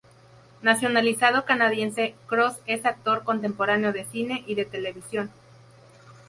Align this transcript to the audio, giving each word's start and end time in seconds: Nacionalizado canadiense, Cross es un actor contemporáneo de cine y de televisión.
Nacionalizado 0.63 1.45
canadiense, 1.45 2.15
Cross 2.25 2.57
es 2.65 2.79
un 2.81 2.87
actor 2.87 3.23
contemporáneo 3.23 3.93
de 3.93 4.05
cine 4.05 4.43
y 4.47 4.55
de 4.55 4.65
televisión. 4.65 5.29